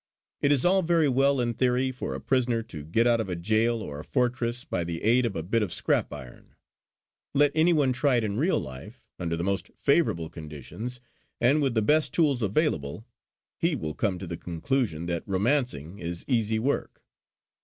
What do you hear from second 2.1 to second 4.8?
a prisoner to get out of a jail or a fortress